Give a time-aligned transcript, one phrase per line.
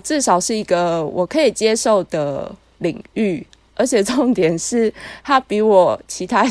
[0.00, 6.46] 至少是一个我可以接受的领域，而且重点是他比我其他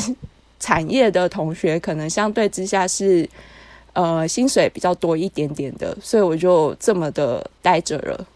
[0.60, 3.28] 产业的同学可能相对之下是
[3.92, 8.26] 呃薪水比较多一点点的，所以我就这么的待着了。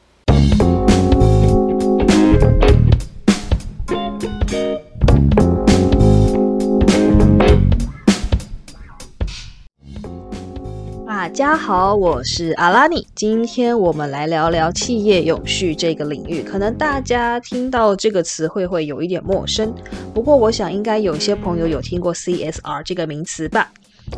[11.32, 13.06] 大家好，我是阿拉尼。
[13.14, 16.42] 今天我们来聊聊企业永续这个领域。
[16.42, 19.74] 可能大家听到这个词汇会有一点陌生，
[20.12, 23.72] 不过我想应该有些朋友有听过 CSR 这个名词吧？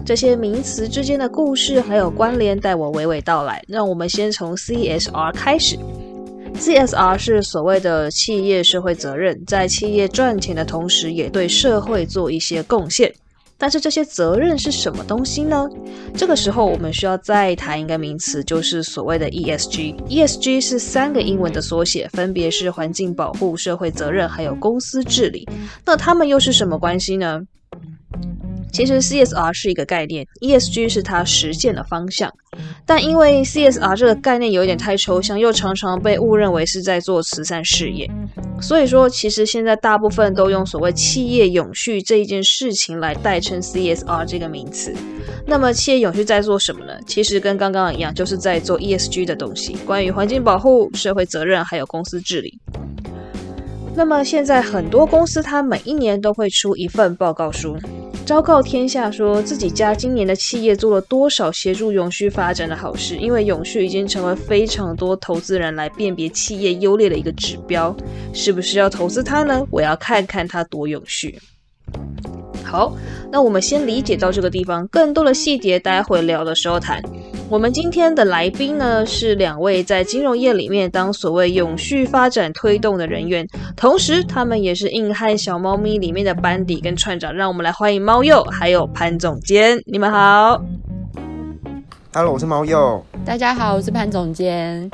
[0.04, 3.62] 这些名词之间的故事还有关联，待我娓娓道来。
[3.68, 5.78] 让我们先从 CSR 开始。
[6.56, 13.14] CSR 是所谓的企业社会责任，在企业赚钱的同时，也对社会做一些贡献。
[13.64, 15.66] 但是这些责任是什么东西呢？
[16.14, 19.96] 这个时候我们需要再谈一个名词，就是所谓的 ESG。
[20.06, 25.48] ESG 是三个英文的缩写，分别是环境保护、社会责任还有公司治理。
[25.82, 27.40] 那它们又是什么关系呢？
[28.72, 32.32] 其实 CSR 是一个概念，ESG 是它实现的方向。
[32.84, 38.10] 但因为 CSR 这个概念有点太抽象，又常常被误认为是在做慈善事业，
[38.60, 44.92] 所以说其实现在大部分都用所谓企业永续这一件事情来代称 CSR 这个名词。
[45.46, 46.94] 那么企业永续在做什么呢？
[47.06, 52.58] 其实跟刚刚一样，就是在做 ESG 的东西，关于环境保护、社会责任还有公司治理。
[53.96, 57.76] 那么现在很多公司它每一年都会出一份报告书。
[58.26, 67.94] 昭告天下，说自己家今年的企业做了多少协助永续发展的好事，因为永续已经成为非常多投资人来辨别企业优劣的一个指标。
[68.32, 69.64] 是不是要投资它呢？
[69.70, 71.38] 我要看看它多永续。
[72.74, 72.92] 好，
[73.30, 77.00] 那我们先理解到这个地方，更多的细节待会聊的时候谈。
[77.48, 83.46] 我们今天的来宾呢，是两位在金融业里面当所谓永续发展推动的人员，
[83.76, 87.32] 同时他们也是硬汉小猫咪里面的班底跟串长。
[87.32, 90.60] 让我们来欢迎猫鼬还有潘总监，你们好。
[92.12, 93.00] Hello，我是猫鼬。
[93.24, 94.90] 大家好，我是潘总监。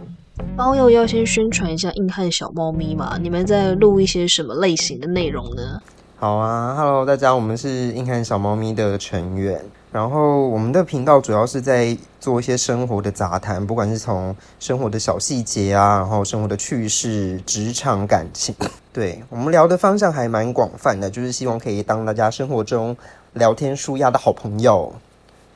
[0.54, 3.16] 猫鼬要先宣传一下硬汉小猫咪嘛？
[3.19, 5.81] 你们在录一些什么类型的内容呢？
[6.20, 9.58] 好啊，Hello，大家，我们是硬汉小猫咪的成员。
[9.91, 18.54] 然后我们的频道主要是在做一些生活的杂谈，不管是从生活的小细节啊，然后生活的趣事、职场感情，
[18.92, 22.94] 对我们聊的方向还蛮广泛的，就是希望可以当大家生活中
[23.32, 24.92] 聊天舒压的好朋友。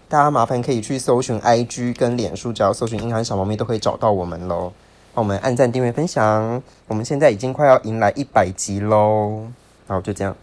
[0.08, 4.72] 大家麻烦可以去搜寻 IG 跟脸书，只要搜寻“硬汉小猫咪”都可以找到我们喽。
[5.12, 6.62] 帮我们按赞、订阅、分享。
[6.88, 9.42] 我们现在已经快要迎来一百集喽。
[9.86, 10.34] 好，就这样。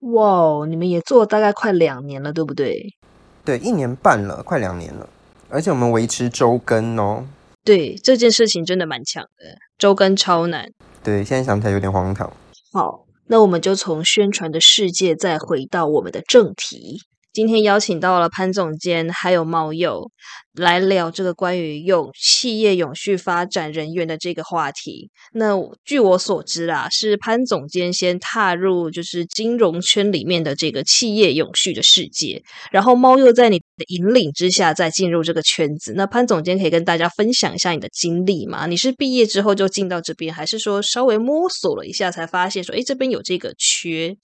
[0.00, 2.94] 哇，你们也做了大概快两年了，对不对？
[3.44, 5.08] 对，一年半了，快两年了，
[5.48, 7.24] 而且我们维持周更哦。
[7.62, 10.70] 对，这件事情真的蛮强的，周更超难。
[11.02, 12.32] 对，现在想起来有点荒唐。
[12.72, 17.02] 好，那我们就从宣传的世界再回到我们的正题。
[17.32, 20.10] 今天邀请到了潘总监还有猫友
[20.54, 25.08] 来聊这个关于永企业永续发展人员的这个话题。
[25.32, 25.54] 那
[25.84, 32.42] 据我所知啦，是潘总监先踏入就是金融圈里面的这个企业永续的世界，
[32.72, 35.92] 然后猫又在你的引领之下再进入这个圈子。
[35.96, 38.66] 那潘总监可以跟大家分享一下你的经历吗？
[38.66, 44.16] 你是毕业之后就进到这边，还是说稍微摸索了一下才发现说，哎，这边有这个缺？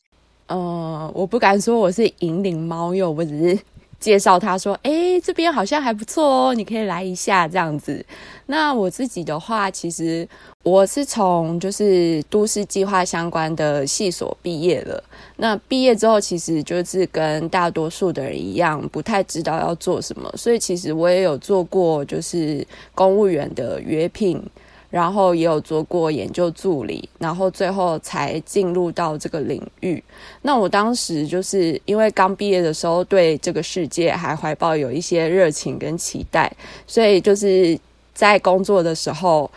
[0.48, 3.58] 呃，我不敢说我是引领猫友，我只是
[3.98, 8.04] 介绍他说，哎，这边好像还不错哦，你可以来一下这样子。
[8.46, 10.28] 那我自己的话，其实
[10.62, 15.02] 我是从就是都市计划相关的系所毕业了。
[15.38, 22.64] 那毕业之后，其实就是跟大多数的人一样，不太知道要做什么，所以其实我也有做过就是
[22.94, 24.40] 公务员的约聘。
[24.88, 30.02] 然后也有做过研究助理，然后最后才进入到这个领域。
[30.42, 36.50] 那我当时就是因为刚毕业的时候，对这个世界还怀抱有一些热情跟期待，
[36.86, 37.78] 所以就是
[38.14, 39.50] 在工作的时候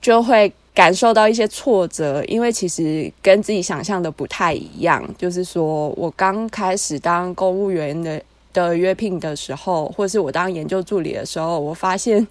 [0.00, 5.02] 就会感受到一些挫折，因为其实跟自己想象的不太一样。
[5.16, 8.22] 就是说我刚开始当公务员的
[8.52, 12.24] 的约聘的时候，或是我当研究助理的时候，我发现。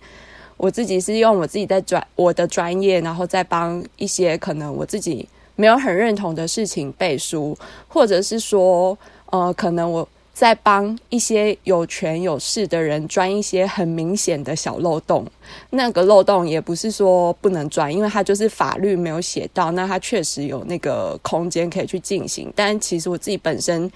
[0.62, 8.96] 我自己是用我自己在专我的专业，然后再帮一些可能我自己没有很认同的事情背书，或者是说，
[9.32, 15.26] 呃，可能我在帮一些有权有势的人钻一些很明显的小漏洞。
[15.72, 22.54] 那个漏洞也不是说不能钻，因为它就是法律没有写到，那它确实有那个空间可以去进行。
[22.56, 23.92] 但其实我自己本身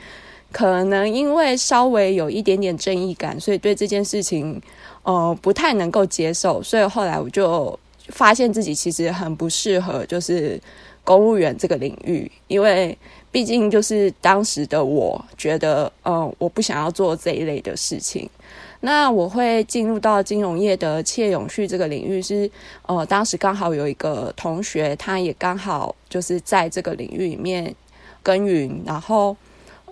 [0.55, 4.61] 可能因为稍微有一点点正义感，所以对这件事情。
[5.03, 10.59] 呃，不太能够接受，所以后来我就发现自己其实很不适合，就是
[11.03, 12.97] 公务员这个领域，因为
[13.31, 18.27] 毕竟就是当时的我觉得，嗯，我不想要做这一类的事情。
[18.79, 22.49] 那我会进入到金融业的企业永续这个领域，是
[22.87, 27.75] 呃，当时刚好有一个同学，他也刚好就是在这个领域里面
[28.23, 29.37] 耕耘，然后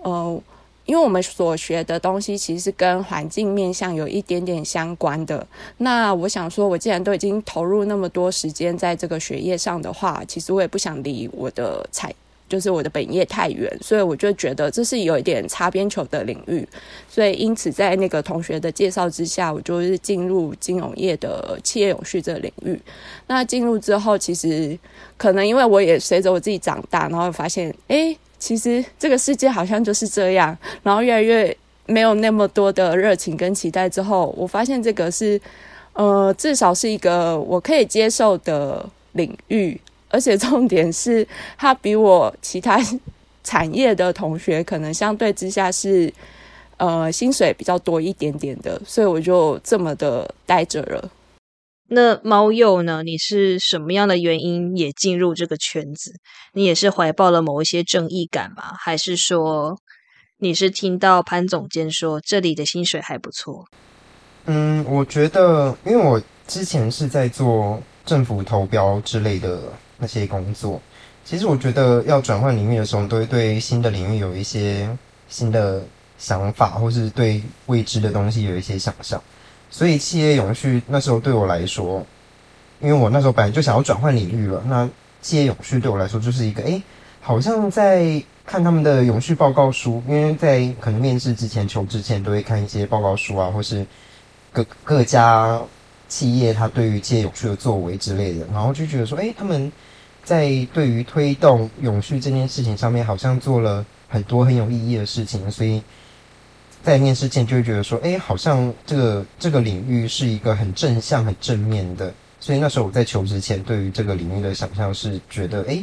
[0.02, 0.42] 呃。
[0.86, 5.46] 因为我们所学的东西其实是跟环境面向有一点点相关的。
[5.78, 12.12] 那我想说，我既然都已经投入那么多时间在这个学业上的话，其实我也不想离我的产，
[12.50, 13.74] 就是我的本业太远。
[13.80, 16.68] 所以我就觉得这是有一点擦边球的领域。
[17.08, 22.78] 所以因此，在那个同学的介绍之下，我就是进入金融业的企业永续这个领域。
[23.26, 24.78] 那进入之后，其实
[25.16, 28.14] 可能因为我也随着我自己长大，然后发现，哎。
[28.44, 31.56] 其实这个世界好像就是这样，然后越来越
[31.86, 35.40] 没有那么多的热情跟期待之后，我发现这个是，
[35.94, 39.80] 呃，至少是一个我可以接受的领域，
[40.10, 41.26] 而且重点是
[41.56, 42.78] 它比我其他
[43.42, 46.12] 产业的同学可能相对之下是，
[46.76, 51.10] 呃，薪水比较多一点点的，所以我就这么的待着了。
[51.86, 53.02] 那猫鼬呢？
[53.02, 56.12] 你是什么样的原因也进入这个圈子？
[56.54, 58.74] 你也是怀抱了某一些正义感吗？
[58.78, 59.78] 还是说
[60.38, 63.66] 你是听到潘总监说这里的薪水还不错？
[64.46, 69.60] 嗯，我觉得，因为我之前是在做政府投标之类的
[69.98, 70.80] 那些工作，
[71.24, 74.88] 其实我觉得要转换领域的时候，都会对新的领域有一些
[75.28, 75.82] 新的
[76.18, 79.22] 想法，或是对未知的东西有一些想象。
[79.74, 82.06] 所以企业永续那时候对我来说，
[82.80, 84.88] 因为我那时候本来就想要转换领域了，那
[85.20, 86.80] 企业永续对我来说就是一个，哎，
[87.20, 93.84] 好像在看他们的永续报告书，因为在可能面试之前、求职前都会看一些报告书啊，或是
[94.52, 95.60] 各各家
[96.06, 99.72] 企业它对于企业永续的作为之类的，然后就觉得说，哎，他们
[100.22, 105.82] 在对于推动永续这件事情上面，好像做了很多很有意义的事情，所以。
[106.84, 115.82] 在面试前就会觉得说，哎，好像这个这个领域是一个很正向、很正面的，所以那时候我在求职前，对于这个领域的想象是觉得，哎，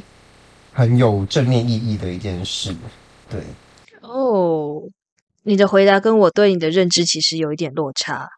[0.71, 2.75] 很有正面意义的一件事。
[3.27, 3.41] 对，
[4.01, 4.79] 哦，
[5.41, 8.29] 你的回答跟我对你的认知其实有一点落差。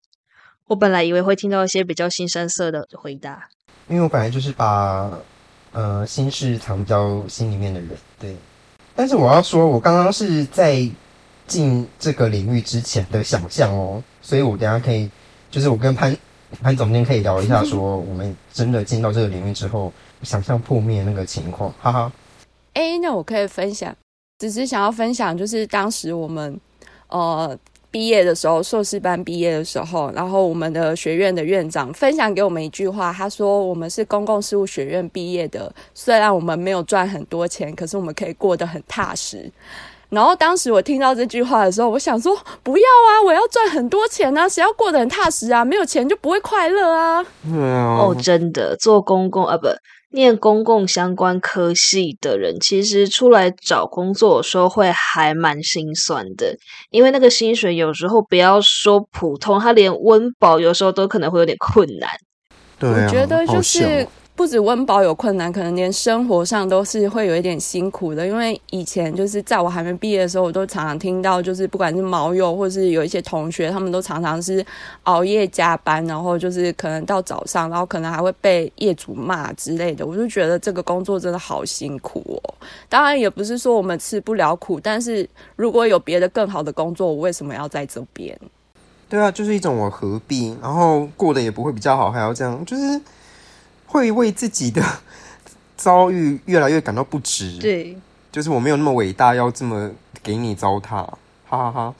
[0.67, 3.49] 我本来以为会听到一些比较新山色的回答，
[3.89, 5.11] 因为我本来就是把
[5.73, 7.89] 呃心事藏比较心里面的人。
[8.17, 8.37] 对，
[8.95, 10.89] 但是我要说，我刚刚是在。
[11.47, 15.09] 进这个领域之前的想象哦，所以我等下可以，
[15.51, 16.15] 就是我跟潘
[16.61, 19.91] 潘总监可以聊一下，说我们真的进到这个领域之后，
[20.21, 22.11] 想象破灭那个情况，哈哈。
[22.73, 23.95] 哎，那我可以分享，
[24.39, 26.59] 只是想要分享，就是当时我们
[27.07, 27.57] 呃
[27.91, 39.51] 毕业的时候，硕士班毕业的时候，然后我们的学院的院长分享给我们一句话，他说：“我们是公共事务学院毕业的，虽然我们没有赚很多钱，可是我们可以过得很踏实。”
[40.13, 45.65] 然后当时我听到这句话的时候，我想说不要啊，我要赚很多钱啊，谁要过得很踏实啊？
[45.65, 47.25] 没有钱就不会快乐啊。
[47.51, 49.67] 哦，真的，做公共啊，不
[50.11, 56.55] 念公共相关科系的人，其实出来找工作的时候会还蛮心酸的，
[56.91, 62.09] 因为那个薪水有时候不要说普通，他连温饱有时候都可能会有点困难。
[62.77, 64.07] 对，我觉得就是。
[64.35, 68.25] 不止温饱有困难，可能连生活上都是会有一点辛苦的。
[68.25, 74.65] 因为以前就是在我还没毕业的时候，我都常常听到，就是不管是毛友或是有一些同学，他们都常常是
[75.03, 80.03] 熬夜加班，然后就是可能到早上，然后可能还会被业主骂之类的。
[80.03, 82.55] 我就觉得这个工作真的好辛苦哦。
[82.89, 88.35] 当然也不是说我们吃不了苦，但是如果有别的更好的工作，我为什么要在这边？
[89.07, 92.99] 对啊，就是一种我何必，然后过得也不会比较好，还要这样，就是。
[93.93, 94.81] 会为自己的
[95.77, 97.59] 遭遇越来越感到不值。
[97.59, 97.95] 对，
[98.31, 99.91] 就是我没有那么伟大，要这么
[100.23, 101.05] 给你糟蹋，
[101.45, 101.95] 哈哈哈。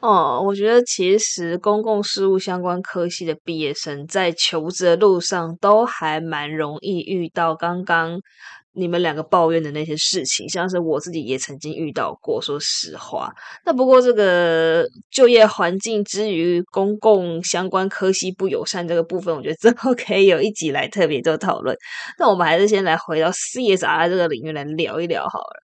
[0.00, 8.18] 哦，我觉得其实公共事务相关科系的毕业生在求职的路上都还蛮容易遇到刚刚。
[8.74, 12.40] 你们两个抱怨的那些事情，像是我自己也曾经遇到过。
[12.40, 13.32] 说实话，
[13.66, 21.76] 那不过这个就业环境之于公共相关科系不友善这个部分，我觉得之后可以有一集来特别做讨论。
[22.18, 25.62] 那我们还是先来回到 CSR 这个领域来聊一聊好了。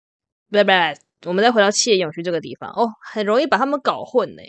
[0.51, 4.43] 拜拜，我们再回到企业永续这个地方哦，很容易把他们搞混呢。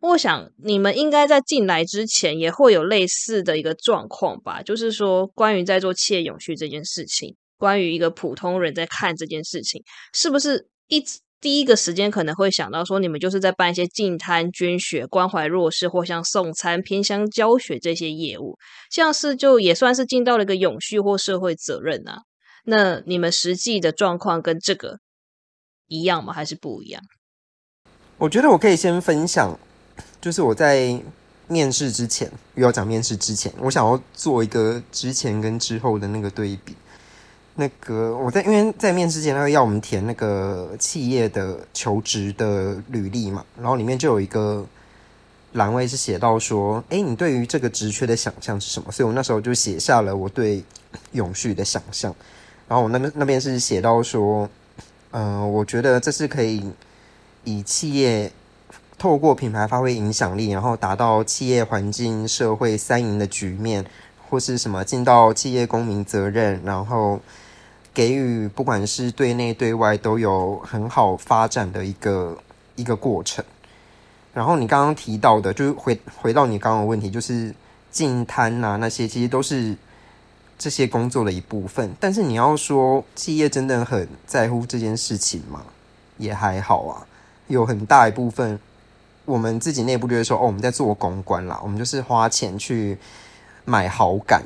[0.00, 7.36] 我想你们应该在进来之前也会有类似的一个状况吧，就是说关于在做企业永续这件事情。
[7.60, 9.82] 关于一个普通人在看这件事情，
[10.14, 18.56] 是不是一直第一个时间可能会想到说，你们就是在办一些净滩捐血、关怀弱势或像送餐、偏乡教学这些业务，
[18.90, 22.22] 像是就也算是尽到了一个永续或社会责任啊。
[22.64, 24.98] 那你们实际的状况跟这个
[25.86, 26.32] 一样吗？
[26.32, 27.02] 还是不一样？
[28.16, 29.58] 我觉得我可以先分享，
[30.20, 31.02] 就是我在
[31.48, 36.74] 面试之前，又要讲面试之前，我想要做一个之前跟之后的那个对比。
[37.60, 44.64] 那个我在因为在面试前，他会要我们填那个企业的求职的履历嘛，然后里面就有一个
[45.52, 48.90] 栏位是写到说，哎，你对于这个职缺的想象是什么？
[48.90, 50.64] 所以我那时候就写下了我对
[51.12, 52.14] 永续的想象。
[52.66, 54.48] 然后我那边那边是写到说，
[55.10, 56.72] 嗯，我觉得这是可以
[57.44, 58.32] 以企业
[58.96, 63.84] 透过品牌发挥影响力，然后达到企业环境社会三赢的局面，
[64.30, 67.20] 或是什么尽到企业公民责任，然后。
[67.92, 72.36] 给予不管是对内对外都有很好发展的一个
[72.76, 73.44] 一个过程。
[74.32, 77.52] 然后你刚刚提到的，就是回回到你刚刚的问题，就是
[77.90, 79.76] 进摊呐那些，其实都是
[80.56, 81.92] 这些工作的一部分。
[81.98, 85.64] 但是你要说企业真的很在乎这件事情吗？
[86.16, 87.06] 也还好啊，
[87.48, 88.60] 有很大一部分
[89.24, 92.96] 我们自己内部就会说，哦，我们在做公关啦，我们就是花钱去
[93.64, 94.44] 买好感，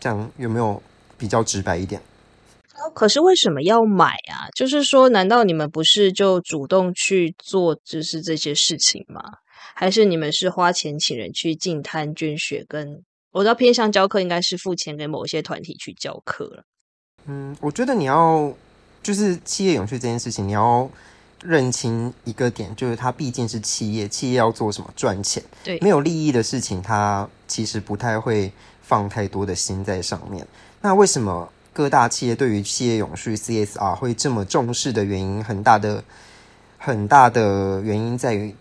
[0.00, 0.80] 这样有没有
[1.18, 2.00] 比较直白一点？
[2.90, 4.48] 可是为什么要买啊？
[4.54, 9.22] 就是说，难道你们不是就主动去做，就是这些事情吗？
[9.74, 12.64] 还是你们是花钱请人去进摊捐血？
[12.68, 16.64] 跟我知道偏向教课，应该是付钱给某些团体去教课了。
[17.26, 18.52] 嗯，我觉得你要
[19.02, 20.90] 就是企业永续这件事情，你要
[21.42, 25.42] 认清一个点，就是它毕竟是企业，企业要做什么赚钱？
[25.64, 30.46] 对，没有利益的事情，它其实不太会放太多的心在上面。
[30.80, 31.50] 那为什么？
[31.72, 36.04] 各大企业对于企业永续 CSR 会这么重视的原因，很大的
[36.76, 38.54] 很大的原因在于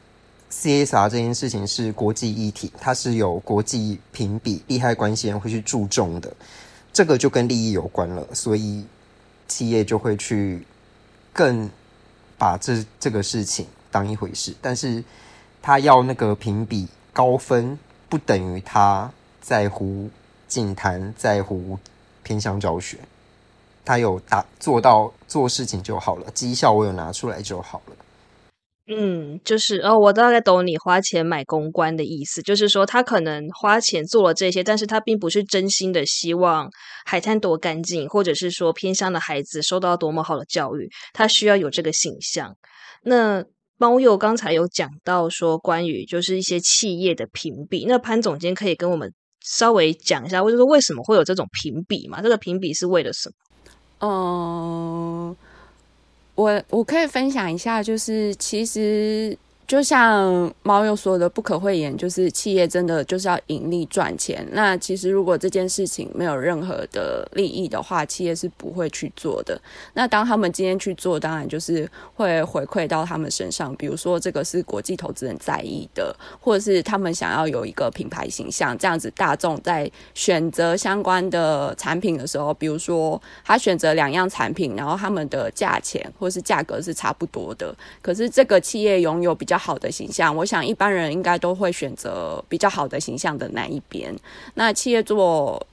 [0.49, 6.33] CSR 这件事情是国际议题，它是有国际评比、利害关系人会去注重的，
[6.93, 8.85] 这个就跟利益有关了，所以
[9.47, 10.65] 企业就会去
[11.33, 11.69] 更
[12.37, 14.55] 把这这个事情当一回事。
[14.61, 15.03] 但是
[15.61, 17.77] 他要那个评比高分，
[18.07, 20.09] 不等于他在乎
[20.47, 21.77] 净坛，在乎。
[22.23, 22.97] 偏向教学，
[23.83, 27.95] 他有打做到做事情就好了，绩效我有拿出来就好了。
[28.87, 36.69] 嗯，就是哦，我大概懂你花钱买公关的意思，就是说他可能花钱做了这些，但是他并不是真心的希望
[37.05, 42.55] 海滩多干净，或者是说偏乡的孩子受到多么好的教育，他需要有这个形象。
[43.03, 43.45] 那
[43.77, 49.13] 猫友刚才有讲到说关于就是一些企业的评比，那潘总监可以跟我们。
[49.41, 52.21] 稍微讲一下，或者说为什么会有这种评比嘛？
[52.21, 53.35] 这个评比是为了什么？
[54.07, 55.35] 嗯，
[56.35, 59.37] 我我可以分享一下，就是其实。
[59.71, 64.45] 就像猫又说的，不可讳言，就是企业真的就是要盈利赚钱。
[64.51, 69.57] 那其实如果这件事情没有任何的利益的话，企业是不会去做的。
[69.93, 73.73] 那当他们今天去做，当然就是会回馈到他们身上。
[73.77, 89.60] 比如说，这个是国际投资人在意的，或者是他们想要有一个品牌形象，这样子大众在选择相关的产品的时候，比如说他选择两样产品，然后他们的价钱或是价格是差不多的，可是这个企业拥有比较。
[89.61, 94.13] 好的形象，我想一般人应该都会选择比较好的形象的那一边。
[94.55, 95.65] 那企业做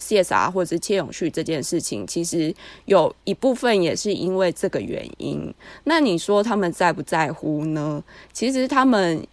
[0.00, 2.52] CSR 或者是切永续这件事情，其实
[2.86, 5.54] 有一部分也是因为这个原因。
[5.84, 8.02] 那你说他们在不在乎呢？
[8.32, 9.24] 其实他们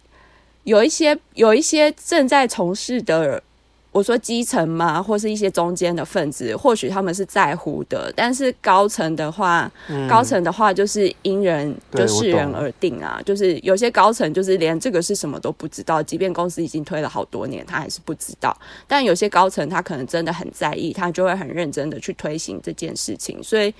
[0.62, 3.42] 有一些有一些正在从事的。
[3.90, 9.70] 我说基层嘛，或是一些中间的分子，或许他们是在乎的，但是高层的话，
[10.08, 13.20] 高层的话就是因人就视人而定啊。
[13.24, 18.56] 就是有些高层就是连这个是什么都不知道，即便公司已经推了好多年，他还是不知道。
[18.86, 23.42] 但有些高层他可能真的很在意，他就会很认真的去推行这件事情。
[23.42, 23.74] 所以，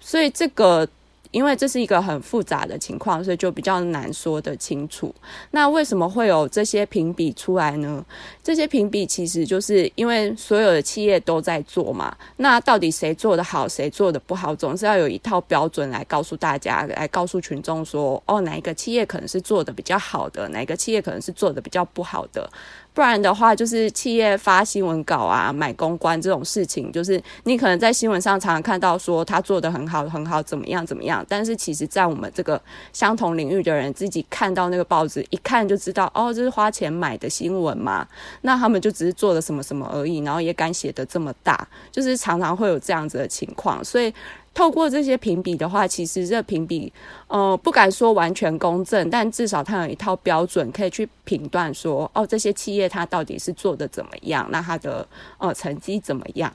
[0.00, 0.86] 所以这个。
[1.34, 5.12] 因为这是一个很复杂的情况，所以就比较难说得清楚。
[5.50, 8.04] 那为什么会有这些评比出来呢？
[8.40, 12.16] 这些评比其实就是因为所有的企业都在做嘛。
[12.36, 22.48] 那到底谁做的好，谁做的不好，总是要有一套标准来告诉大家，来告诉群众说，哦，哪一个企业可能是做的比较好的，哪一个企业可能是做的比较不好的。
[22.94, 31.26] 不然的话，就是企业发新闻稿啊，买公关这种事情，就是你可能在新闻上常常看到说他做的很好，很好，怎么样怎么样。
[31.28, 32.60] 但是其实，在我们这个
[32.92, 38.06] 相同领域的人自己看到那个报纸，一看就知道，哦，这是花钱买的新闻嘛。
[38.42, 43.84] 那他们就只是做了什么什么而已，然后也敢写的这么大，就是常常会有这样子的情况。
[43.84, 44.14] 所以
[44.54, 46.90] 透过这些评比的话，其实这评比，
[47.26, 55.06] 呃，不敢说完全公正，但至少它有一套标准可以去评断说，哦，这些企业它到底是做的怎么样，那它的
[55.38, 56.54] 呃成绩怎么样？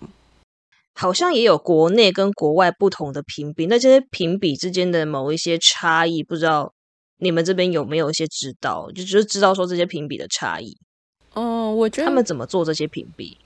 [0.96, 6.74] 好像也有国内跟国外不同的评比，那这些评比之间的某一些差异，不知道
[7.20, 8.89] 你们这边有没有一些知道？
[8.91, 10.77] 就只是知道说这些评比的差异。
[11.36, 13.38] 嗯，我觉得他们怎么做这些评比？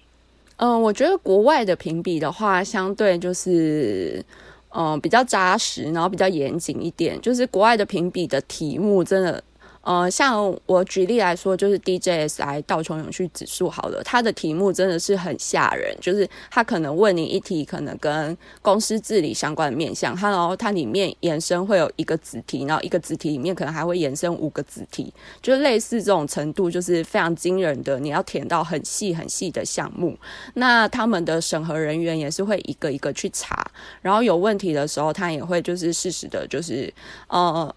[0.58, 4.24] 嗯，我觉得国外的评比的话，相对就是
[4.70, 7.20] 嗯比较扎实，然后比较严谨一点。
[7.22, 9.44] 就是国外的评比的题目真的。
[9.84, 30.18] 呃，像我举例来说，就是 DJSI 道琼永续指数好了，它的题目真的是很吓人，就是它可能问你一题，可能跟公司治理相关的面向，它然后它里面延伸会有一个子题，然后一个子题里面可能还会延伸五个子题，就类似这种程度，就是非常惊人的，你要填到很细很细的项目。
[30.54, 33.70] 那他们的审核人员也是会一个一个去查，
[34.02, 36.94] 然后有问题的时候，他也会就是适时的，就是
[37.28, 37.76] 呃。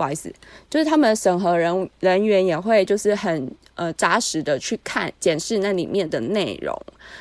[0.00, 0.32] 不好意思，
[0.70, 6.74] 就是他们审核人人员也会就是很呃扎实的去看检视那里面的内容，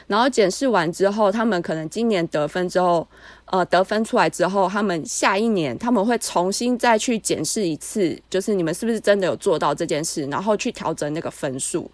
[0.08, 3.06] 然后检视完之后，他们可能今年得分之后，
[3.48, 11.92] 呃得分出来之后，他们下一年他们会重新再去检视一次，就是你们是不是真的有做到这件事，然后去调整那个分数。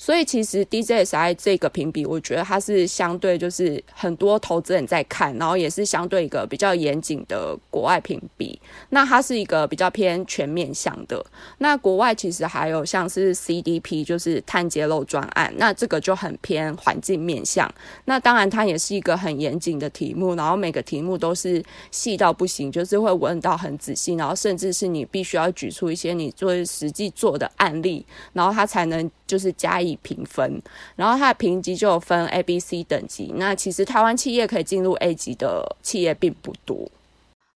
[0.00, 8.58] 所以其实 DJSI 这个评比，我觉得它是相对就是很多投资人在看，然后也是相对一个比较严谨的国外评比。
[8.88, 11.22] 那它是一个比较偏全面向的。
[11.58, 17.70] 那国外其实还有像是 CDP，就是碳揭露专案，那这个就很偏环境面向。
[18.06, 29.89] 那当然它也是一个很严谨的题目，然后每个题目都是细到不行，就是会问到很仔细，然后甚至是你必须要举出一些你做实际做的案例，然后它才能就是加以。
[30.02, 30.62] 评分，
[30.96, 33.32] 然后它的评级就有分 A、B、C 等级。
[33.36, 36.90] 那其实台湾企业可以进入 A 级的企业并不多。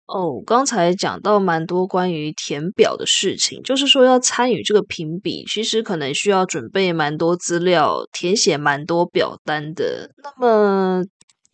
[0.07, 10.09] 哦，刚才讲到蛮多关于填表的事情，就是说要参与这个评比，其实可能需要准备蛮多资料，填写蛮多表单的。
[10.21, 11.01] 那么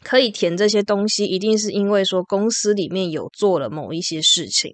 [0.04, 4.74] 可以填这些东西，一定是因为说公司里面有做了某一些事情。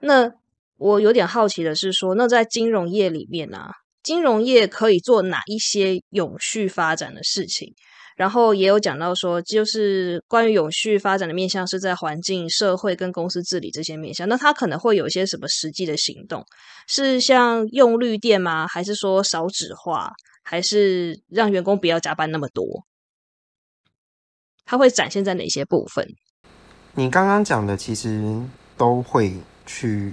[0.00, 0.30] 那
[0.78, 3.70] 我有点好奇的是说，那在金融业里面呢？
[4.04, 7.74] 金融业可以做哪一些永续发展的事情？
[8.16, 14.28] 然后也有讲到说，就是关于永续发展的面向是在环境、社会跟公司治理这些面向。
[14.28, 16.44] 那它可能会有一些什么实际的行动？
[16.86, 18.68] 是像用绿电吗？
[18.68, 20.12] 还是说少纸化？
[20.44, 22.84] 还是让员工不要加班那么多？
[24.66, 26.06] 它会展现在哪些部分？
[26.92, 28.40] 你刚刚讲的其实
[28.76, 29.32] 都会
[29.66, 30.12] 去。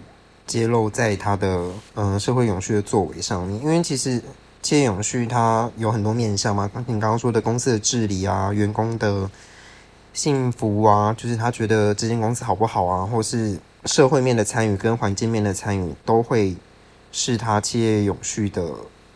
[0.51, 4.21] 揭露在他的嗯社会永续的作为上面，因为其实
[4.61, 9.31] 企业永续它有很多面向嘛，你刚刚说的公司的治理啊，员工的
[10.11, 16.53] 幸福啊，就是他觉得这间公司好不好啊，或是社会面的参与跟环境面的参与，都会
[17.13, 18.69] 是他企业永续的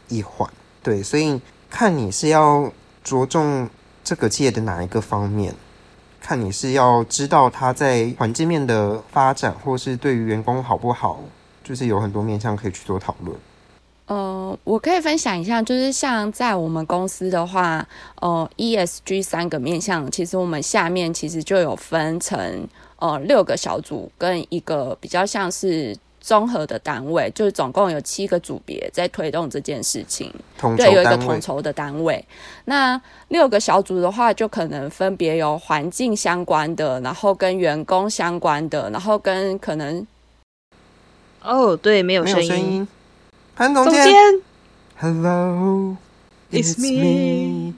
[0.07, 0.49] 一环。
[0.81, 2.71] 对，所以看你是要
[3.03, 3.69] 着重
[4.05, 5.53] 这个企业的哪一个方面。
[6.25, 11.19] 看你是要知道他在环境面的发展，或是对于员工好不好，
[11.63, 13.37] 就是有很多面向可以去做讨论。
[14.07, 17.87] 呃，我可以分享一下，就是像在我们公司的话，
[18.21, 25.95] 呃，ESG 三个面向，其实我们下面其实就有分成呃六个小组，跟一个比较像是。
[26.25, 30.33] 综合的单位就是总共有七个组别在推动这件事情，
[30.75, 32.25] 对，有一个统筹的单位。
[32.65, 40.07] 那六个小组的话，就可能分别有环境相关的，然后跟员工相关的，然后跟可能……
[41.43, 42.87] 哦，对，没有声音。
[43.55, 44.11] 潘总监
[44.97, 47.75] ，Hello，It's me。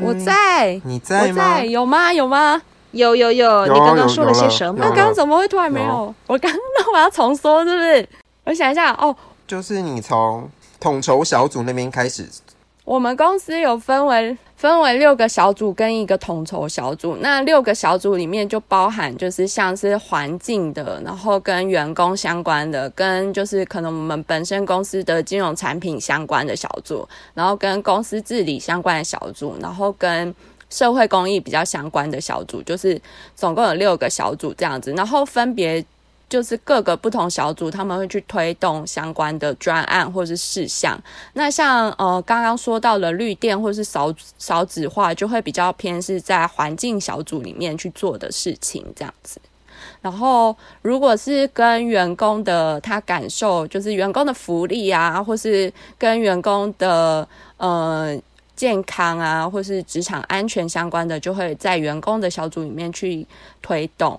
[0.00, 1.62] 我在，你在吗？
[1.62, 2.10] 有吗？
[2.14, 2.62] 有吗？
[2.94, 4.78] 有有有，你刚刚说了些什么？
[4.78, 6.14] 那刚刚怎么会突然没有？
[6.26, 8.08] 我刚那我要重说，是不是？
[8.44, 9.14] 我想一下哦，
[9.46, 12.26] 就是你从统筹小组那边开始。
[12.84, 30.34] 我们公司有分为分为六个小组跟一个统筹小组，那六个小组里面就包含就是像是环境的，然后跟员工相关的，跟就是可能我们本身公司的金融产品相关的小组，然后跟公司治理相关的小组，然后跟。
[30.70, 33.00] 社会公益比较相关的小组，就是
[33.36, 35.84] 总共有六个小组这样子，然后分别
[36.28, 41.00] 就是各个不同小组，他们会去推动相关的专案或是事项。
[41.34, 49.38] 那像呃刚刚说到了绿电或是少少纸化，就会比较偏是在环境小组里面去做的事情这样子。
[50.00, 58.18] 然后如果是跟员工的他感受，就是员工的福利啊，或是跟员工的呃。
[58.64, 63.26] 健康啊，或是职场安全相关的，就会在员工的小组里面去
[63.60, 64.18] 推动。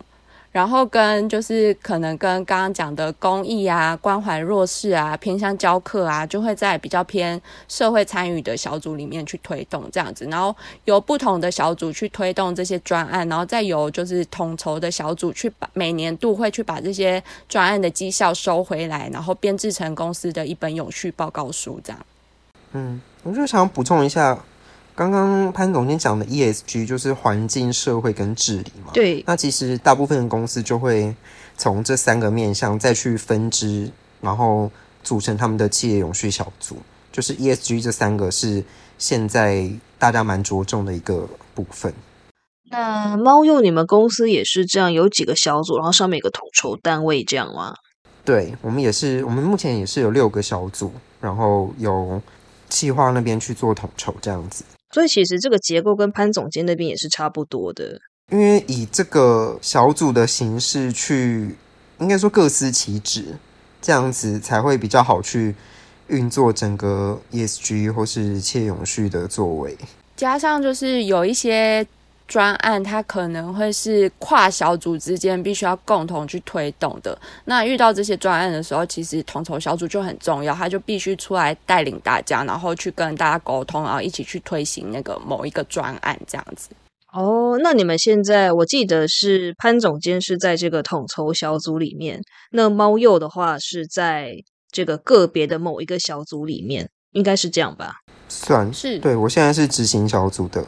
[0.51, 10.25] 然后跟就是可能跟刚刚讲的公益啊、关怀弱势啊、偏向教课啊，就会在比较偏社会参与的小组里面去推动这样子。
[10.25, 22.05] 然后由不同的小组去推动这些专案，然后再由就是统筹的小组去把每年度会去把这些专案的绩效收回来，然后编制成公司的一本永续报告书这样。
[22.71, 24.37] 嗯，我就想补充一下。
[24.93, 28.91] 刚刚潘总监讲的 ESG 就是环境、社会跟治理嘛。
[28.93, 29.21] 对。
[29.27, 31.13] 那其实大部分的公司就会
[31.57, 34.71] 从这三个面向再去分支，然后
[35.03, 36.77] 组成他们的企业永续小组。
[37.11, 38.63] 就是 ESG 这三个是
[38.97, 41.93] 现在大家蛮着重的一个部分。
[42.71, 47.75] 那猫用你们公司也是这样，有几个小组，然后上面有个统筹单位，这样吗？
[48.23, 52.21] 对，我们也是，我们目前也是有六个小组，然后有
[52.75, 54.65] 企划那边去做统筹这样子。
[54.93, 57.99] 所以其实这个结构跟潘总监那边也是差不多的，
[58.31, 61.55] 因为以这个小组的形式去，
[61.99, 63.37] 应该说各司其职，
[63.81, 65.55] 这样子才会比较好去
[66.07, 69.77] 运作整个 ESG 或是切永续的作为，
[70.17, 71.87] 加上就是有一些。
[72.27, 77.17] 专案它可能会是跨小组之间必须要共同去推动的。
[77.45, 86.69] 那遇到这些专案的时候，其实统筹小组就很重要，他就必须出来带领大家，然后去跟大家沟通，然后一起去推行那个某一个专案这样子。
[87.13, 92.19] 哦，那你们现在我记得是潘总监是在这个统筹小组里面，
[92.51, 94.33] 那猫鼬的话是在
[94.71, 97.99] 这个个别的某一个小组里面，应该是这样吧？
[98.27, 100.65] 算是对，我现在是执行小组的。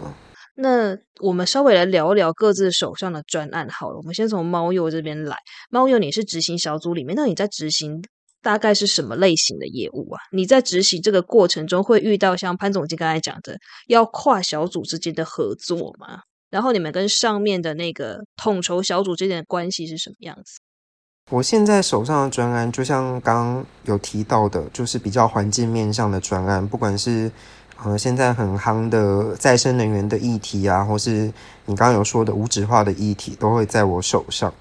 [0.60, 3.98] 那我们稍微来聊聊各自手上的专案好了。
[3.98, 5.38] 我们先从猫鼬这边来。
[5.70, 8.04] 猫鼬，你是执行小组里面，那你在执行
[8.42, 10.20] 大概是什么类型的业务啊？
[10.32, 16.22] 你在执行这个过程中会遇到像潘总监刚才讲的，要跨小组之间的合作吗？
[16.50, 20.60] 然后你们跟上面的那个统筹小组之间的关系是什么样子？
[21.30, 27.32] 我现在手上的专案，就像刚刚有提到的，就是比较环境面向的专案，不管是。
[27.84, 31.32] 呃，现在很夯的再生能源的议题啊，或是
[31.66, 34.52] 你刚刚有说的无纸化的议题，都会在我手上。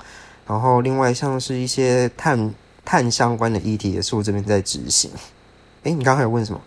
[0.47, 5.11] 然后，另外像是一些碳碳相关的议题，也是我这边在执行。
[5.85, 6.61] 诶，你刚刚还有问什么？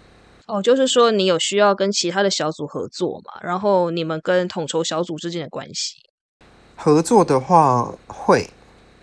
[0.47, 3.39] 哦，就是说你有需要跟其他的小组合作嘛？
[3.41, 5.97] 然后你们跟统筹小组之间的关系？
[6.75, 8.49] 合作的话会，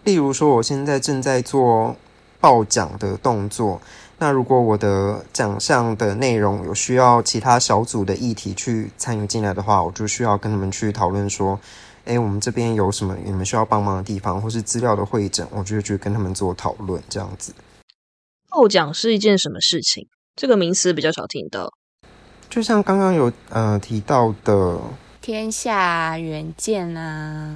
[0.03, 1.95] 例如说我现在正在做
[2.41, 3.81] 报奖的动作。
[4.19, 11.61] 那如果我的奖项的内容有需要其他小组的议题去参与进来的话，我就需要跟他们去讨论说，
[12.07, 17.53] 哎，我们这边有什么你们需要帮忙的地方，或是资料的会诊，我就去跟他们做讨论，这样子。
[18.49, 20.09] 候奖是一件什么事情？
[20.35, 21.71] 这个名词比较少听到。
[22.49, 24.79] 就像刚刚有呃提到的
[25.21, 27.55] 天下原件啊，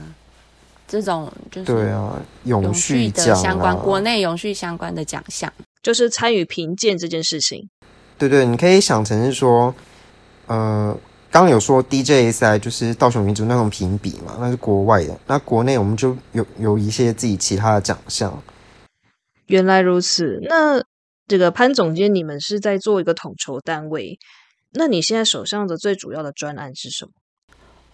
[0.86, 5.50] 这种就是对啊，永续的相关国内永续相关的奖项。
[5.82, 7.68] 就是参与评鉴这件事情，
[8.18, 9.74] 对对，你可以想成是说，
[10.46, 10.94] 呃，
[11.30, 18.42] 刚刚有说 DJSI 就是道琼民族那种评比嘛，那是国外的，那国内我们就有有一些自己其他的奖项。
[19.46, 20.84] 原来如此，那
[21.26, 24.18] 这个潘总监，你们是在做一个统筹单位，
[24.72, 27.12] 那你现在手上的最主要的专案是什么？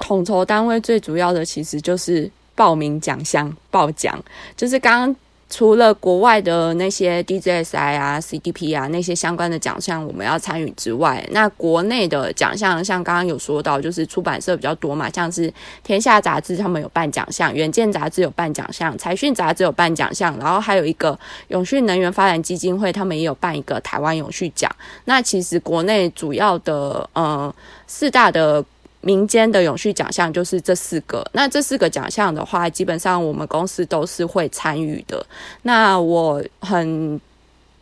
[0.01, 4.21] 统筹单位最主要的其实就是报名奖项报奖，
[4.57, 5.17] 就是刚刚。
[5.49, 15.53] 除了国外的那些 DJSI 啊、CDP 啊那些相关的奖项我们要参与之外，那国内的奖项像刚刚有说到，就是出版社比较多嘛，像是
[15.85, 24.71] 天下杂志他们有办奖项，远见杂志有办奖项，财讯杂志有办奖项，然后还有一个永续能源发展基金会他们也有办一个台湾永续奖。
[25.05, 27.55] 那其实国内主要的呃
[27.87, 28.65] 四大的。
[29.07, 35.25] 民间的永续奖项就是这四个，那这四个奖项的话，基本上我们公司都是会参与的。
[35.63, 37.21] 那我很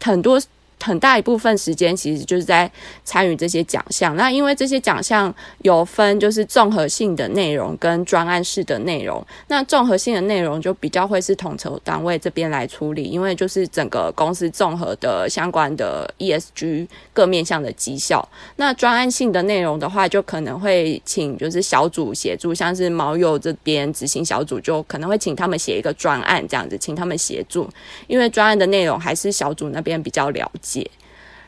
[0.03, 0.39] 很多。
[0.85, 2.71] 很大一部分时间其实就是在
[3.05, 4.15] 参与这些奖项。
[4.17, 9.25] 那因为这些奖项有分就是综合性的内容跟专案式的内容。
[9.49, 18.27] 那综合性的内容就比较会是统筹单位这边来处理，因为就是整个公司综合的相关的 ESG 各面向的绩效。
[18.57, 27.67] 那专案性的内容的话，就可能会请就是小组协助，像是毛友这边执行小组就可能会请他们写一个专案这样子，请他们协助，
[28.07, 30.74] 因为专案的内容还是小组那边比较了解。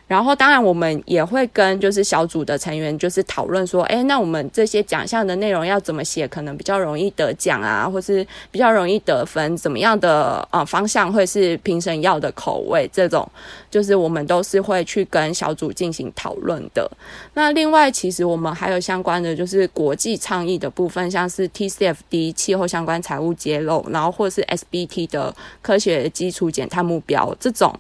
[0.08, 12.88] 然后，当然我们也会跟就是小组的成员就是讨论说，哎，那我们这些奖项的内容要怎么写，可能比较容易得奖啊，或是比较容易得分，怎么样的呃方向会是评审要的口味？
[12.92, 13.28] 这种
[13.68, 16.88] 就是我们都是会去跟小组进行讨论的。
[17.34, 27.76] 那另外，其实我们还有相关的就是国际倡议的部分，像是 TCFD 气候相关财务揭露，然后或是 SBT 的科学基础减碳目标这种。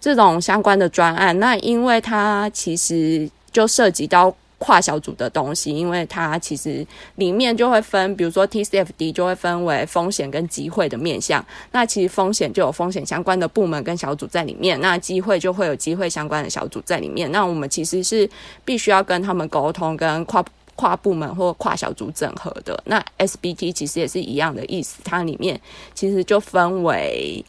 [0.00, 6.86] 这种相关的专案，那因为它其实就涉及到跨小组的东西，因为它其实
[7.16, 11.44] 里面就会分，比如说 TCFD 就会分为风险跟机会的面向。
[11.72, 17.30] 那其实风险就有风险相关的部门跟小组在里面，那机会就会有机会相关的小组在里面。
[17.30, 18.28] 那我们其实是
[18.64, 20.44] 必须要跟他们沟通，跟跨
[20.76, 22.82] 跨部门或跨小组整合的。
[22.86, 25.60] 那 SBT 其实也是一样的意思，它里面
[25.94, 27.44] 其实就分为。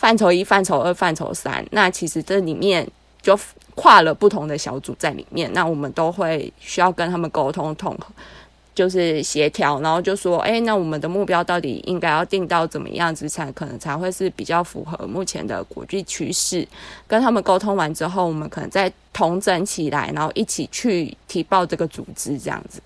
[0.00, 2.88] 范畴一、范畴二、范畴三，那其实这里面
[3.20, 3.38] 就
[3.74, 8.06] 跨了不同的小组在里面，那我们都会需要跟他们沟通、统合，
[8.74, 16.66] 就是协调，然后就说，哎，那我们的目标到底应该要定到怎么样子才可能才会是比较符合目前的国际趋势？
[17.06, 22.80] 跟他们沟通完之后，我们可能再统整起来，然后一起去提报这个组织这样子。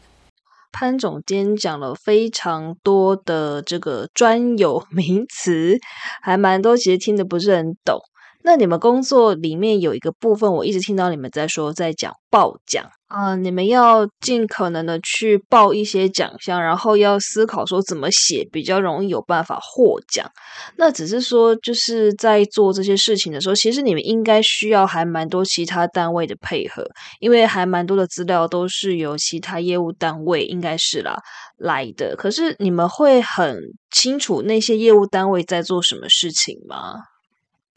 [0.75, 5.79] 潘总监讲了非常多的这个专有名词，
[6.21, 7.97] 还蛮多，其实听的不是很懂。
[8.47, 20.31] 那你们工作里面有一个部分，我一直听到你们在说，在讲报奖啊，你们要尽可能的去报一些奖项，然后要思考说怎么写比较容易有办法获奖。
[20.77, 26.85] 那只是说，就是在做这些事情的时候，其实你们应该需要还蛮多其他单位的配合，
[27.21, 31.17] 因为还蛮多的资料都是由其他业务单位应该是啦
[31.57, 32.15] 来的。
[32.15, 33.59] 可是你们会很
[33.91, 36.97] 清楚那些业务单位在做什么事情吗？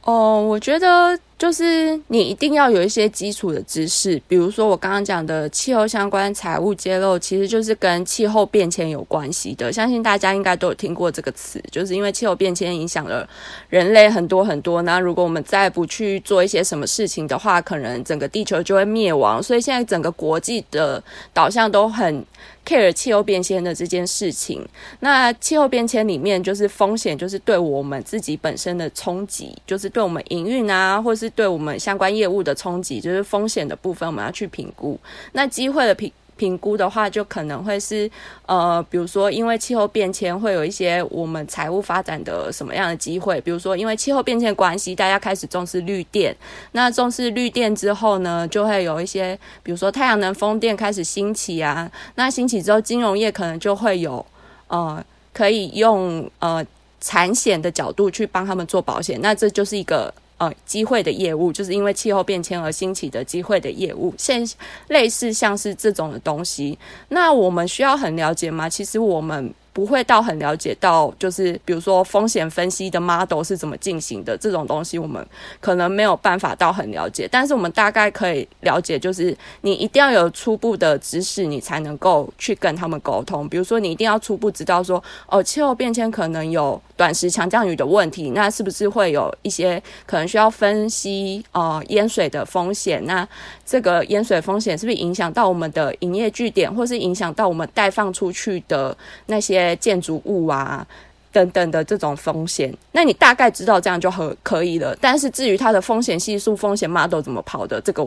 [0.08, 9.72] 哦，我觉得就是你一定要有一些基础的知识，比如说我刚刚讲的气候相关财务揭露，其实就是跟气候变迁有关系的。
[9.72, 13.26] 相信大家应该都有听过这个词，就是因为气候变迁影响了
[13.68, 14.82] 人类很多很多。
[14.82, 19.40] 那如果我们再不去做一些什么事情的话，可能整个地球就会灭亡。
[19.40, 21.00] 所以现在整个国际的
[21.32, 22.24] 导向都很。
[22.66, 24.62] care 气候变迁的这件事情，
[25.00, 34.98] 那气候变迁里面就是风险，就是对我们自己本身的冲击，就是对我们营运啊，或是对我们相关业务的冲击，就是风险的部分，我们要去评估。
[35.32, 36.12] 那机会的评。
[36.38, 38.08] 评估的话，就可能会是
[38.46, 43.40] 呃，比如说，因为气候变迁会有一些我们财务发展的什么样的机会？
[43.40, 46.32] 比如说，因为气候变迁关系，大家开始重视绿电。
[46.70, 51.90] 那重视绿电之后呢，就会有一些，比如说太阳能、风电开始兴起啊。
[52.14, 54.24] 那兴起之后，金融业可能就会有
[54.68, 56.64] 呃，可以用呃
[57.00, 59.18] 产险的角度去帮他们做保险。
[59.20, 60.14] 那这就是一个。
[60.38, 64.42] 呃，机会的业务就是因为气候变迁而兴起的机会的业务，现
[64.88, 68.68] 类似像是这种的东西，那我们需要很了解吗？
[68.68, 69.52] 其实我们。
[69.78, 75.24] 不会到很了解到，就是比如说风险分析的 model 是怎么进行的这种东西，我们
[75.60, 77.28] 可能没有办法到很了解。
[77.30, 83.48] 但是我们大概可以了解，就是你一定要有初步的知识，你才能够去跟他们沟通。
[83.48, 93.00] 比如说，你一定要初步知道说，哦，气候变迁可能有短时强降雨的问题，那是不是会有一些可能需要分析呃淹水的风险？
[93.06, 93.24] 那
[93.64, 100.86] 这个淹水风险是不是影响到我们的营业据点，或是影响到我们带放出去的那些建筑物啊
[101.32, 102.74] 等等的这种风险？
[102.92, 104.96] 那你大概知道这样就很可以了。
[105.00, 108.04] 但是至于它的风险系数、风险 model 怎么跑的，这个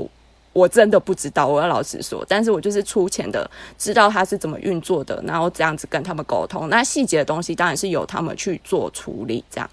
[0.54, 1.48] 我真的不知道。
[1.48, 6.70] 我要老实说，但是我就是粗浅的知道它是怎么运作的，然后这样子跟他们沟通。
[6.70, 9.44] 那细节的东西当然是由他们去做处理。
[9.50, 9.70] 这样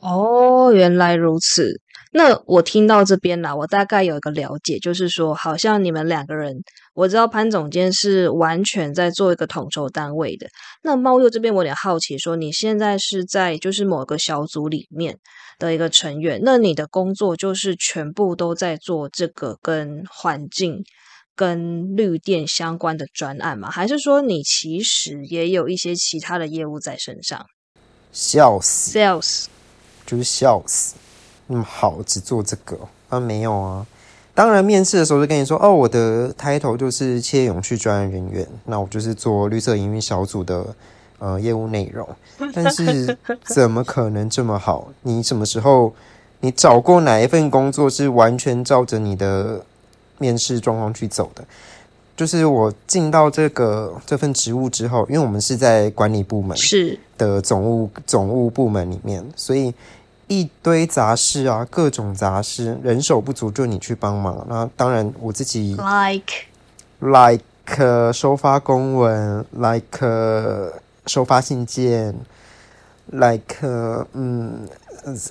[0.00, 1.80] 哦，原来如此。
[2.14, 6.62] 那我听到这边啦，我大概有一个了解，就是说，好像你们两个人，
[6.94, 10.46] 我知道潘总监是完全在做一个统筹单位的。
[10.82, 15.18] 那猫六这边，我有点好奇，说你现在是在就是某个小组里面
[15.58, 20.84] 的一个成员，那你的工作就是全部都在做这个跟环境、
[21.34, 23.70] 跟绿电相关的专案吗？
[23.70, 27.46] 还是说你其实也有一些其他的业务在身上？
[28.12, 29.46] 笑死，sales
[30.04, 30.96] 就是笑死。
[31.46, 32.78] 那么好，只做这个
[33.08, 33.18] 啊？
[33.18, 33.86] 没有啊。
[34.34, 40.64] 当然，面试的时候就跟你说，哦，我的 title 就是企业永续专案人员，那我就是做绿色营运小组的
[41.18, 42.08] 呃业务内容。
[42.54, 43.14] 但是
[43.44, 44.88] 怎么可能这么好？
[45.02, 45.92] 你什么时候
[46.40, 49.62] 你找过哪一份工作是完全照着你的
[50.16, 51.44] 面试状况去走的？
[52.16, 59.74] 就是我进到这个这份职务之后，因为我们是在管理部门是的总务总务部门里面，所以。
[60.28, 64.46] 一堆杂事啊，各种杂事，人手不足就你去帮忙。
[64.48, 66.46] 那当然我自己 like
[67.00, 70.72] like 收发公文，like
[71.06, 72.14] 收发信件
[73.06, 73.56] ，like
[74.12, 74.68] 嗯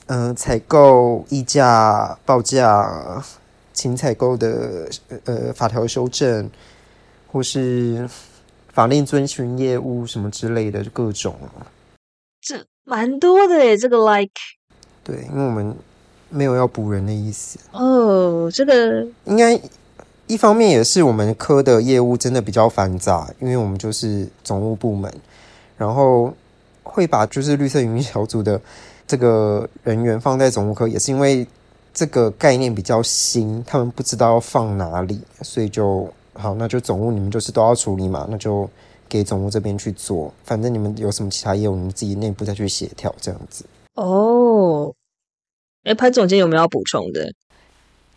[0.07, 3.23] 嗯采购议价报价，
[3.73, 4.89] 请采购的
[5.25, 6.49] 呃法条修正，
[7.31, 8.07] 或是
[8.73, 11.35] 法令遵循业务什么之类的各种。
[12.41, 14.33] 这蛮多的诶，这个 like
[15.11, 15.75] 对，因为我们
[16.29, 17.59] 没有要补人的意思。
[17.73, 19.59] 哦，这个应该
[20.25, 25.13] 一方面也是我们科的业务真的比较繁杂，因为我们就是总务部门，
[25.77, 26.33] 然后
[26.83, 28.61] 会把就是绿色营运小组的
[29.05, 31.45] 这个人员放在总务科，也是因为
[31.93, 38.69] 这个概念比较新，他们不知道要放哪里，所以就好，那就总务你们就是都要处理嘛，那就。
[39.11, 43.65] 给总务这边去做，反正你们有什么其他业务，你们自己内部再去协调，这样子。
[43.95, 44.89] 哦，
[45.83, 47.33] 哎，潘总监有没有要补充的？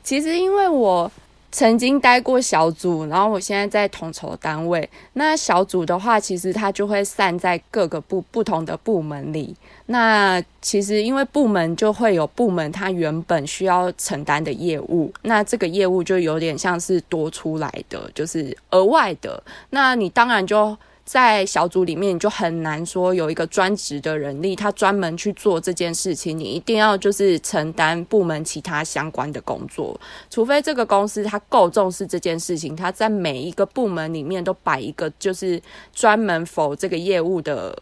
[0.03, 1.11] 其实因为我
[1.51, 4.87] 曾经待过小组，然后我现在在统筹单位。
[5.15, 9.57] 那小组的话，其实它就会散在各个部不同的部门里。
[9.87, 19.43] 那其实因为部门就会有部门它原本需要承担的业务，那这个业务就有点像是多出来的，就是额外的。
[19.71, 20.77] 那你当然就。
[21.05, 26.37] 在小组里面，你就很难说有一个专职的人力，他专门去做这件事情。
[26.37, 35.61] 你一定要就是承担部门其他相关的工作，除非这个公司它够重视这件事情，它在每一个部门里面都摆一个就是
[35.93, 37.77] 专门否这个业务的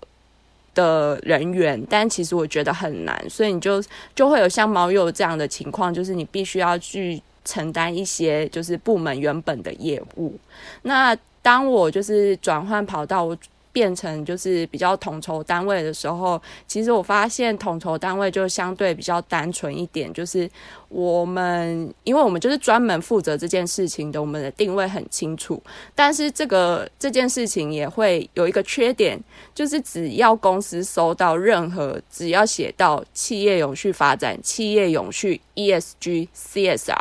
[0.75, 1.81] 的人员。
[1.89, 3.83] 但其实我觉得很难，所以你就
[4.17, 10.37] 就会有像毛友这样的情况，就是你必须要去承担一些就是部门原本的业务。
[10.83, 13.37] 那当我就是转换跑道，
[13.73, 20.47] 变成就是比较统筹单位的时候，其实我发现统筹单位就相对比较单纯一点，就是
[20.91, 25.61] 我们因为我们就是专门负责这件事情的，我们的定位很清楚。
[25.95, 29.19] 但是这个这件事情也会有一个缺点，
[29.55, 36.95] 就是只要公司收到任何只要写到企业永续发展、企业永续 ESG、CSR。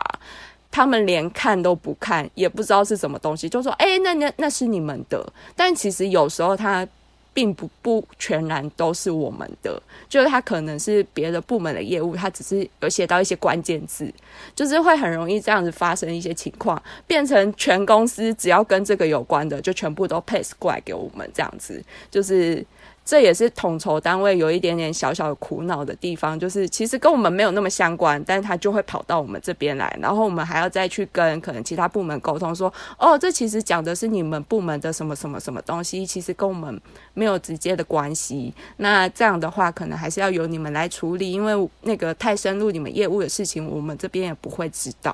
[0.71, 5.21] 他们连看都不看，也不知道是什么东西，就说：“哎，那那那是你们的。”
[5.55, 6.88] 但其实有时候他
[7.34, 14.12] 并不不全然都是我们的，就是他可能是别的部门的业务，他只是有写到一些关键字，
[14.55, 22.65] 就是会很容易这样子发生一些情况，变成全公司只要跟这个有关的，就全部都 pass 过来给我们这样子，就是。
[23.03, 36.79] 这也是统筹单位有一点点小小的苦恼的地方，就是其实跟我们没有那么相关，但他就会跑到我们这边来，然后我们还要再去跟可能其他部门沟通，说哦，这其实讲的是你们部门的什么什么什么东西，其实跟我们
[37.13, 38.53] 没有直接的关系。
[38.77, 45.13] 那这样的话，可能还是要由你们来处理，因为那个太深入你们业务的事情，我们这边也不会知道，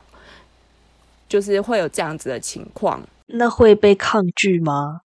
[1.30, 3.02] 就是会有这样子的情况。
[3.28, 5.02] 那会被抗拒吗？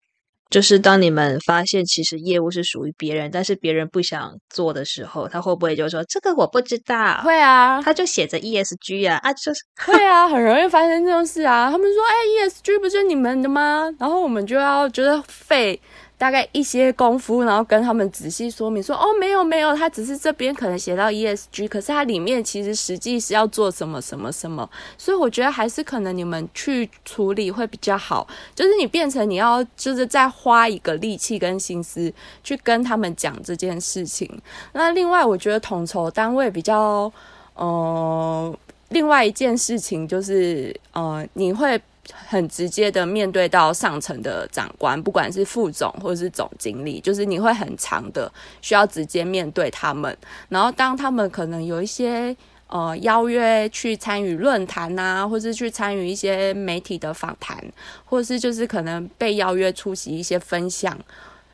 [0.51, 7.21] 就是当你们发现其实业务是属于别人，但是别人不想做的时候，他会不会就说这个我不知道？
[7.23, 11.71] 会啊，他就写着 ESG 啊啊，就是 会啊，很容易发生这种事啊。
[11.71, 13.89] 他们说，哎，ESG 不是你们的吗？
[13.99, 15.81] 然后我们就要觉得废。
[16.21, 32.13] 大概一些功夫，然后跟他们仔细说明说，哦，没有没有，他只是这边可能写到 ESG，可是它里面其实实际是要做什么什么什么，所以我觉得还是可能你们去处理会比较好，就是你变成你要就是再花一个力气跟心思
[32.45, 34.31] 去跟他们讲这件事情。
[34.75, 37.11] 那另外，我觉得统筹单位比较，
[37.55, 38.55] 呃，
[38.91, 41.81] 另外一件事情就是，呃，你会。
[42.13, 50.17] 很直接的面对到上层的长官，不管是副总或者是总经理，就是你会很长的需要直接面对他们。
[50.49, 52.35] 然后当他们可能有一些
[52.67, 57.63] 呃邀约去参与论坛啊，或是去参与一些媒体的访谈，
[58.05, 60.99] 或是就是可能被邀约出席一些分享。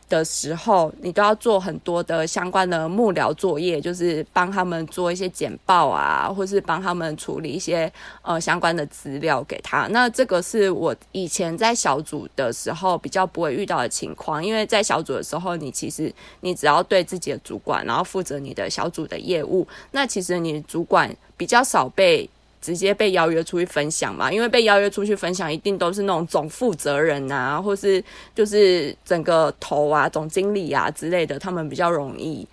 [0.08, 7.92] 的时候，你都要做很多的相关的幕僚作业，就是帮他们做一些简报啊，或是帮他们处理一些
[8.22, 9.86] 呃相关的资料给他。
[9.88, 22.28] 那这个是我以前在小组的时候比较不会遇到的情况，因为在小组的时候，你其实你只要对自己的主管，然后负责你的小组的业务，那其实你主管比较少被。
[22.66, 24.32] 直接被邀约出去分享嘛？
[24.32, 28.02] 因为被邀约出去分享，一定都是那种总负责人啊，或是
[28.34, 32.44] 就是整个头啊、总经理啊之类的，他们比较容易。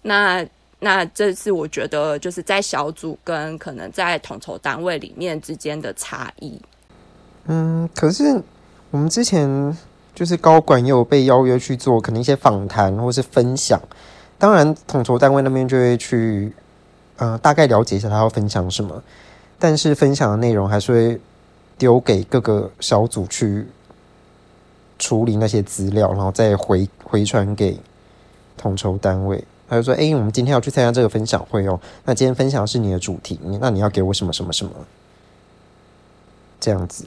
[0.00, 0.42] 那
[0.78, 6.58] 那这是我觉得就是在小组跟可能在统筹单位里面之间的差异。
[7.44, 8.40] 嗯，可是
[8.90, 9.76] 我们之前
[10.14, 13.78] 就是高管也有被邀约去做可能一些访谈或是分享，
[14.38, 16.50] 当然统筹单位那边就会去。
[17.20, 19.02] 呃大概了解一下他要分享什么，
[19.58, 21.20] 但是分享的内容还是会
[21.76, 23.66] 丢给各个小组去
[24.98, 27.78] 处理那些资料，然后再回回传给
[28.56, 29.42] 统筹单位。
[29.68, 31.78] 他就说：“哎，我们今天要去参加这个分享会哦。
[32.04, 34.72] 那今天分享是你的主题，那你要给我什么什么什么？
[36.58, 37.04] 这样子。”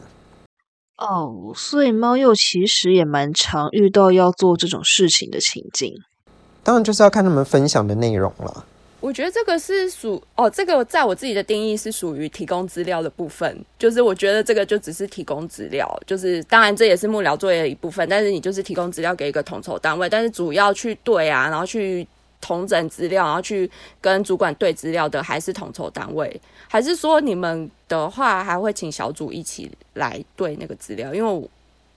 [0.97, 5.91] 哦，所以猫又其实也蛮常遇到要做这种事情的情境。
[6.61, 8.65] 当然就是要看他们分享的内容了。
[9.01, 13.65] 我觉得这个是属哦，这个在我自己的定义是属于提供资料的部分。
[13.77, 18.07] 就是我觉得这个就只是提供资料，就是当然这也是幕僚作业的一部分。
[18.07, 22.07] 但是你就是提供资料给一个统筹单位，但是主要去对啊，然后去。
[22.43, 23.69] 统整资料，然后去
[24.01, 26.41] 跟主管对资料的，还是统筹单位？
[26.67, 31.13] 还是说你们的话还会请小组一起来对那个资料？
[31.13, 31.49] 因为，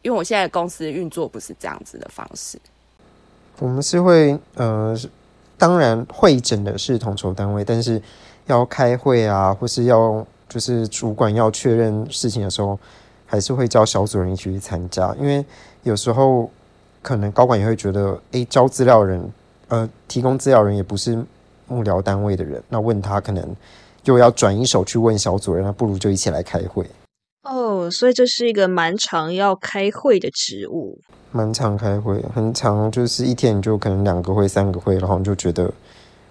[0.02, 2.58] 因为我现在公司运作不是这样子的方式。
[3.58, 4.94] 我们是会呃，
[5.64, 7.98] 当然会诊的是统筹单位，但是
[8.44, 12.78] 要开会啊，或是要就是主管要确认事情的时候，
[13.24, 15.16] 还是会叫小组人一起去参加。
[15.18, 15.42] 因为
[15.82, 16.50] 有时候
[17.00, 19.32] 可能高管也会觉得，哎，交资料人。
[19.68, 21.16] 呃，提供资料人也不是
[21.66, 23.56] 幕僚单位的人，那问他可能
[24.04, 26.86] 又要转一手去问小组人，那不如就一起来开会。
[27.44, 30.98] 哦，所以这是一个蛮常要开会的职务，
[31.30, 35.72] 蛮常开会，很长，就是一天你就可能两个会、三个会，然后你就觉得，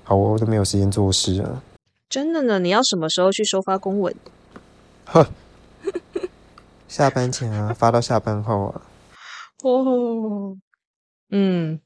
[0.03, 1.61] 好，我都没有时间做事啊。
[2.09, 2.59] 真的呢？
[2.59, 4.13] 你要什么时候去收发公文？
[5.05, 5.27] 呵，
[6.87, 8.81] 下班前啊，发到下班后啊。
[9.63, 10.57] 哦，
[11.29, 11.79] 嗯。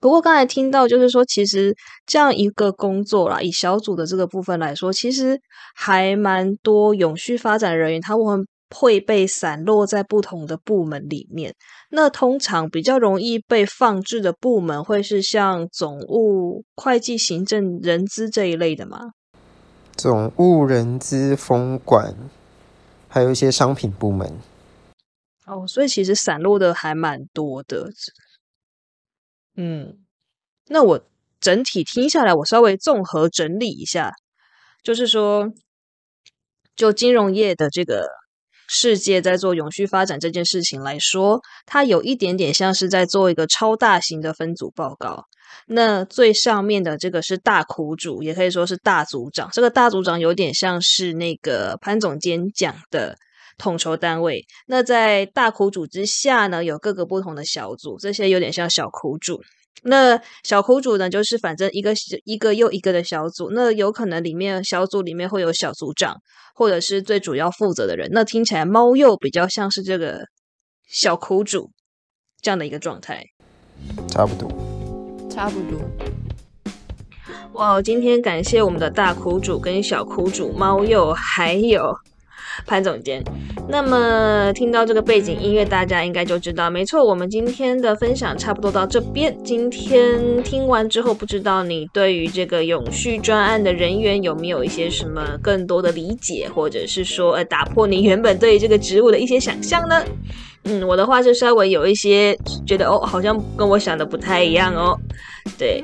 [0.00, 1.72] 不过刚才听到，就是说，其实
[2.06, 5.40] 这样一个工作啦，以小组的这个部分来说，其实
[5.76, 8.44] 还蛮多永续发展人员，他们
[8.74, 11.54] 会被散落在不同的部门里面。
[11.90, 19.12] 那通常比较容易被放置的部门，会是像总务、会计、行政、人资这一类的吗？
[19.94, 22.16] 总务、人资、风管，
[23.08, 24.38] 还有一些商品部门。
[25.44, 27.90] 哦，所以其实散落的还蛮多的。
[29.54, 29.98] 嗯，
[30.68, 31.04] 那我
[31.40, 34.14] 整体听下来，我稍微综合整理一下，
[34.82, 35.52] 就是说，
[36.74, 38.08] 就金融业的这个
[38.72, 45.26] 世界在做永续发展这件事情来说，它有一点点像是在做一个超大型的分组报告。
[45.66, 49.50] 那最上面的这个是大苦主，也可以说是大组长。
[49.52, 53.16] 这个大组长有点像是那个潘总监讲的。
[53.58, 59.40] 统筹单位，那在大苦主之下呢，有各个不同的小组，这些有点像小苦主。
[59.84, 61.92] 那小苦主呢，就是反正一个
[62.24, 66.16] 一个又一个的小组，那有可能里面小组里面会有小组长，
[66.54, 68.08] 或者是最主要负责的人。
[68.12, 70.20] 那听起来猫鼬比较像是这个
[70.88, 71.70] 小苦主
[72.40, 73.24] 这样的一个状态，
[74.08, 75.80] 差不多，差不多。
[77.54, 81.92] 哇，今天感谢我们的大苦主跟小苦主猫鼬还有。
[82.66, 83.22] 潘总监，
[83.68, 89.36] 那么听到这个背景音乐，大家应该就知道，没错，我们今天的分享差不多到这边。
[89.44, 100.02] 今天听完之后，不知道你对于这个永续专案的人员有没有一些什么更多的理解，或者是说，呃，打破你原本对于这个职务的一些想象呢？
[100.64, 104.96] 嗯，我的话是稍微有一些觉得，哦，好像跟我想的不太一样哦。
[105.58, 105.82] 对，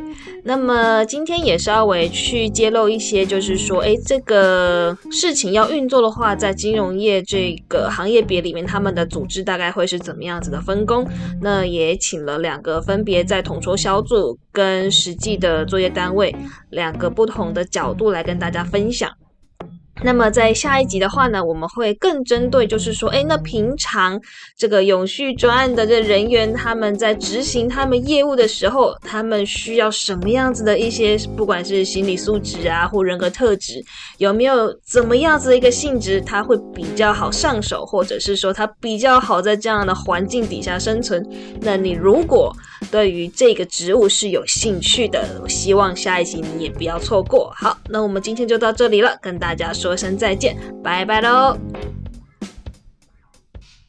[0.49, 11.07] 那么今天也稍微去揭露一些，就是说，哎，这个事情要运作的话，在金融业这个行业别里面，他们的组织大概会是怎么样子的分工？
[11.43, 16.35] 那也请了两个分别在统筹小组跟实际的作业单位
[16.71, 19.11] 两个不同的角度来跟大家分享。
[20.03, 24.21] 那么在下一集的话呢，我们会更针对，就是说，哎，那平常
[24.57, 33.85] 这个永续专案的这人员，他们在执行他们业务的时候，他们需要什么样子的一些，不管是心理素质啊，或人格特质，
[34.19, 41.27] 有没有怎么样子的一个性质，他会比较好上手，或者是说他比较好在这样的环境底下生存？
[41.61, 42.55] 那你如果
[42.91, 47.53] 对于这个植物是有兴趣的，我希望下一集你也不要错过。
[47.57, 49.73] 好，那我们今天就到这里了，跟大家。
[49.73, 51.57] 说声再见，拜拜喽。